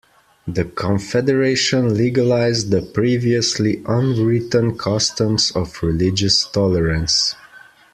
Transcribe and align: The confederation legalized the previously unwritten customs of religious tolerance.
The 0.47 0.65
confederation 0.65 1.93
legalized 1.93 2.71
the 2.71 2.81
previously 2.81 3.83
unwritten 3.87 4.75
customs 4.75 5.51
of 5.51 5.77
religious 5.83 6.43
tolerance. 6.47 7.35